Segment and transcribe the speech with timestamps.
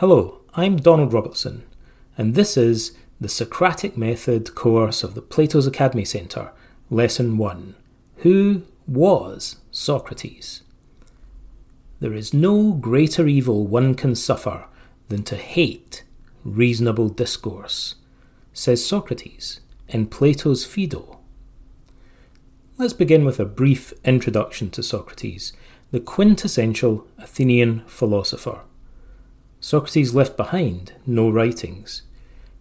[0.00, 1.66] Hello, I'm Donald Robertson,
[2.16, 6.52] and this is the Socratic Method course of the Plato's Academy Centre,
[6.88, 7.74] Lesson 1
[8.20, 10.62] Who was Socrates?
[12.00, 14.64] There is no greater evil one can suffer
[15.10, 16.02] than to hate
[16.46, 17.96] reasonable discourse,
[18.54, 21.18] says Socrates in Plato's Phaedo.
[22.78, 25.52] Let's begin with a brief introduction to Socrates,
[25.90, 28.60] the quintessential Athenian philosopher.
[29.60, 32.02] Socrates left behind no writings.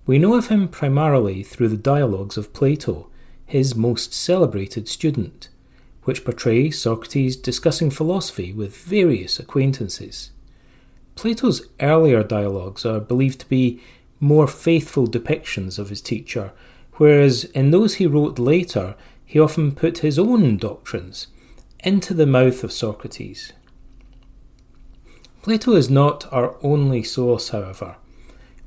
[0.06, 3.08] We know of him primarily through the dialogues of Plato,
[3.46, 5.50] his most celebrated student,
[6.04, 10.32] which portray Socrates discussing philosophy with various acquaintances.
[11.16, 13.82] Plato's earlier dialogues are believed to be
[14.20, 16.52] more faithful depictions of his teacher,
[16.94, 18.96] whereas in those he wrote later,
[19.26, 21.28] he often put his own doctrines
[21.82, 23.54] into the mouth of Socrates.
[25.42, 27.96] Plato is not our only source, however.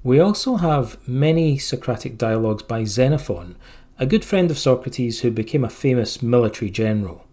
[0.03, 3.57] We also have many Socratic dialogues by Xenophon,
[3.99, 7.27] a good friend of Socrates who became a famous military general.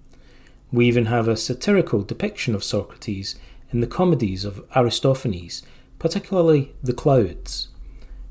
[0.73, 3.39] We even have a satirical depiction of Socrates
[3.71, 5.63] in the comedies of Aristophanes,
[5.99, 7.69] particularly The Clouds.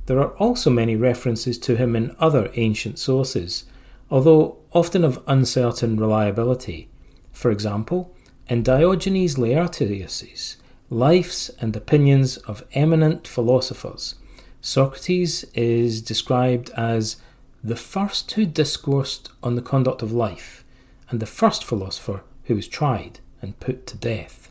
[0.07, 3.65] There are also many references to him in other ancient sources,
[4.11, 6.91] although often of uncertain reliability.
[7.33, 8.15] For example,
[8.47, 10.59] in Diogenes Laertius's
[10.91, 14.15] Lives and Opinions of Eminent Philosophers,
[14.63, 17.19] Socrates is described as
[17.63, 20.65] the first who discoursed on the conduct of life,
[21.11, 24.51] and the first philosopher who was tried and put to death.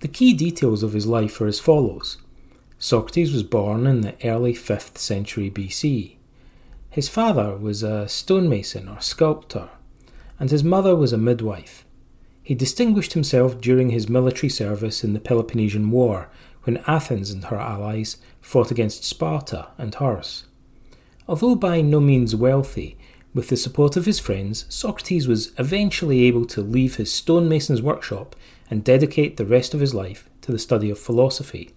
[0.00, 2.18] The key details of his life are as follows
[2.78, 6.16] Socrates was born in the early 5th century BC.
[6.90, 9.70] His father was a stonemason or sculptor,
[10.38, 11.85] and his mother was a midwife.
[12.46, 16.30] He distinguished himself during his military service in the Peloponnesian War,
[16.62, 20.44] when Athens and her allies fought against Sparta and hers.
[21.26, 22.96] Although by no means wealthy,
[23.34, 28.36] with the support of his friends, Socrates was eventually able to leave his stonemason's workshop
[28.70, 31.72] and dedicate the rest of his life to the study of philosophy.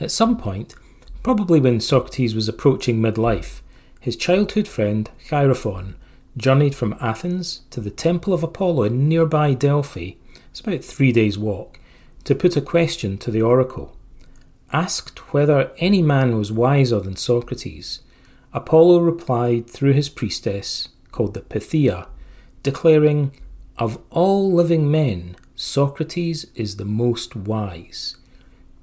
[0.00, 0.74] At some point,
[1.22, 3.60] probably when Socrates was approaching midlife,
[4.00, 5.94] his childhood friend Chaerephon
[6.36, 10.12] journeyed from Athens to the Temple of Apollo in nearby Delphi,
[10.50, 11.80] it's about three days' walk,
[12.24, 13.96] to put a question to the oracle.
[14.72, 18.00] Asked whether any man was wiser than Socrates,
[18.52, 22.08] Apollo replied through his priestess, called the Pythia,
[22.62, 23.32] declaring,
[23.78, 28.16] Of all living men, Socrates is the most wise.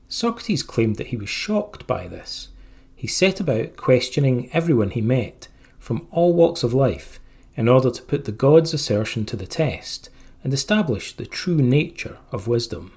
[0.08, 2.50] Socrates claimed that he was shocked by this.
[2.96, 5.48] He set about questioning everyone he met,
[5.80, 7.20] from all walks of life,
[7.56, 10.10] in order to put the god's assertion to the test
[10.44, 12.92] and establish the true nature of wisdom.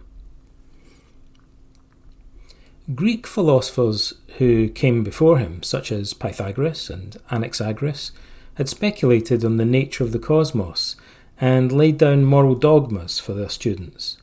[2.95, 8.13] Greek philosophers who came before him, such as Pythagoras and Anaxagoras,
[8.55, 10.97] had speculated on the nature of the cosmos
[11.41, 14.19] and laid down moral dogmas for their students.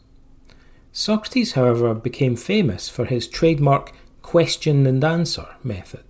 [0.92, 6.06] Socrates, however, became famous for his trademark question and answer method.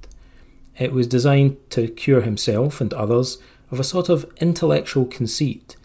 [0.77, 3.37] It was designed to cure himself and others
[3.73, 5.75] of a sort of intellectual conceit,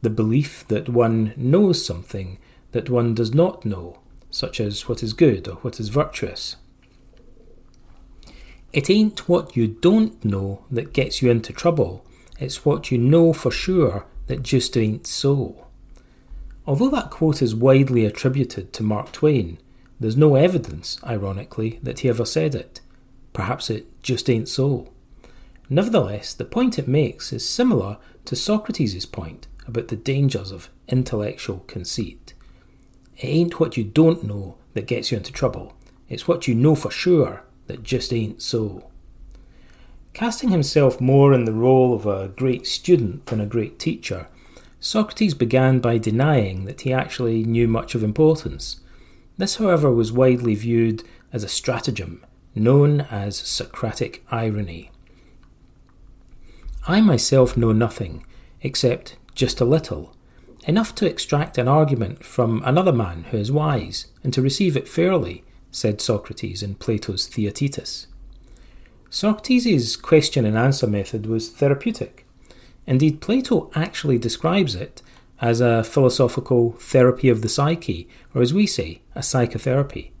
[0.00, 2.38] the belief that one knows something
[2.72, 4.00] that one does not know,
[4.30, 6.56] such as what is good or what is virtuous.
[8.72, 12.06] It ain't what you don't know that gets you into trouble,
[12.40, 15.66] it's what you know for sure that just ain't so.
[16.66, 19.58] Although that quote is widely attributed to Mark Twain,
[20.00, 22.80] there's no evidence, ironically, that he ever said it.
[23.34, 24.93] Perhaps it just ain't so.
[25.68, 31.60] Nevertheless, the point it makes is similar to Socrates' point about the dangers of intellectual
[31.66, 32.34] conceit.
[33.16, 35.74] It ain't what you don't know that gets you into trouble,
[36.08, 38.90] it's what you know for sure that just ain't so.
[40.12, 44.28] Casting himself more in the role of a great student than a great teacher,
[44.78, 48.80] Socrates began by denying that he actually knew much of importance.
[49.38, 51.02] This, however, was widely viewed
[51.32, 52.24] as a stratagem
[52.54, 54.90] known as Socratic irony.
[56.86, 58.26] I myself know nothing,
[58.60, 60.14] except just a little,
[60.66, 64.86] enough to extract an argument from another man who is wise, and to receive it
[64.86, 68.06] fairly, said Socrates in Plato's Theaetetus.
[69.08, 72.26] Socrates' question and answer method was therapeutic.
[72.86, 75.00] Indeed, Plato actually describes it
[75.40, 80.12] as a philosophical therapy of the psyche, or as we say, a psychotherapy.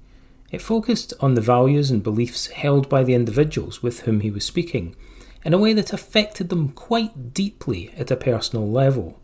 [0.50, 4.44] It focused on the values and beliefs held by the individuals with whom he was
[4.44, 4.96] speaking,
[5.44, 9.20] in a way that affected them quite deeply at a personal level.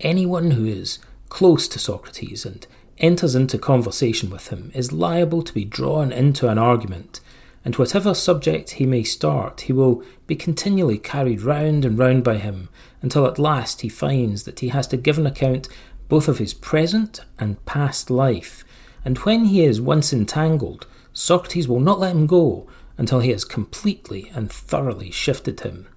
[0.00, 2.66] Anyone who is close to Socrates and
[2.98, 7.20] enters into conversation with him is liable to be drawn into an argument,
[7.64, 12.36] and whatever subject he may start, he will be continually carried round and round by
[12.36, 12.68] him
[13.02, 15.68] until at last he finds that he has to give an account
[16.08, 18.64] both of his present and past life,
[19.04, 22.68] and when he is once entangled, Socrates will not let him go
[23.00, 25.88] until he has completely and thoroughly shifted him.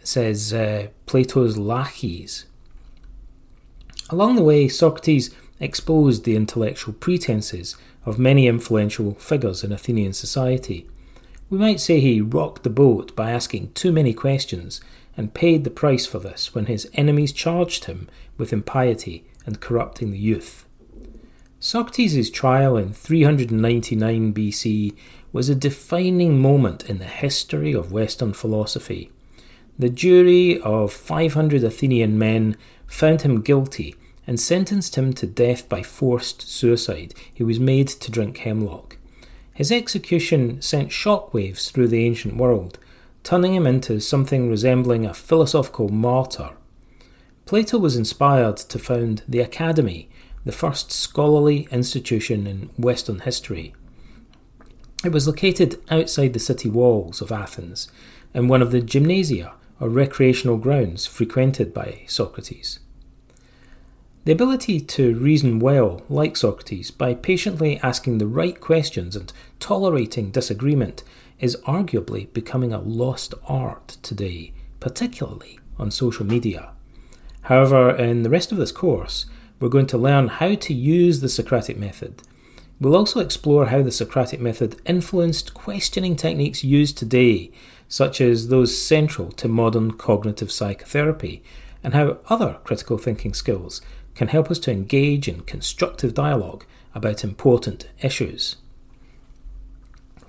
[0.00, 2.46] It says uh, Plato's Laches.
[4.10, 10.88] Along the way, Socrates exposed the intellectual pretences of many influential figures in Athenian society.
[11.50, 14.80] We might say he rocked the boat by asking too many questions
[15.16, 20.10] and paid the price for this when his enemies charged him with impiety and corrupting
[20.10, 20.64] the youth.
[21.60, 24.96] Socrates' trial in 399 BC
[25.32, 29.10] was a defining moment in the history of Western philosophy.
[29.78, 33.94] The jury of 500 Athenian men found him guilty
[34.26, 37.14] and sentenced him to death by forced suicide.
[37.32, 38.96] He was made to drink hemlock.
[39.54, 42.78] His execution sent shockwaves through the ancient world,
[43.24, 46.50] turning him into something resembling a philosophical martyr.
[47.46, 50.08] Plato was inspired to found the Academy,
[50.44, 53.74] the first scholarly institution in Western history.
[55.04, 57.86] It was located outside the city walls of Athens,
[58.34, 62.80] in one of the gymnasia, or recreational grounds frequented by Socrates.
[64.24, 70.30] The ability to reason well, like Socrates, by patiently asking the right questions and tolerating
[70.30, 71.04] disagreement,
[71.38, 76.72] is arguably becoming a lost art today, particularly on social media.
[77.42, 79.26] However, in the rest of this course,
[79.60, 82.22] we're going to learn how to use the Socratic method.
[82.80, 87.50] We'll also explore how the Socratic method influenced questioning techniques used today,
[87.88, 91.42] such as those central to modern cognitive psychotherapy,
[91.82, 93.80] and how other critical thinking skills
[94.14, 96.64] can help us to engage in constructive dialogue
[96.94, 98.56] about important issues.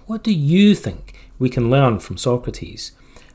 [0.07, 2.93] What do you think we can learn from Socrates?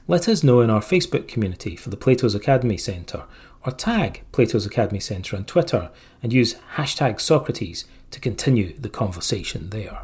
[0.08, 3.24] Let us know in our Facebook community for the Plato's Academy Centre
[3.64, 5.90] or tag Plato's Academy Centre on Twitter
[6.22, 7.84] and use hashtag Socrates
[8.14, 9.98] to continue the conversation there.